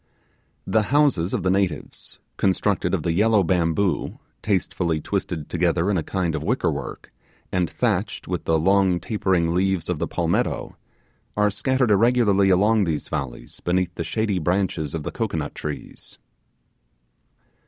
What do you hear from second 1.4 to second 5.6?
the natives, constructed of the yellow bamboo, tastefully twisted